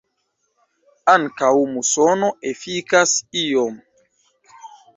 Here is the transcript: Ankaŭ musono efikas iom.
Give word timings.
Ankaŭ 1.13 1.51
musono 1.75 2.31
efikas 2.55 3.15
iom. 3.45 3.79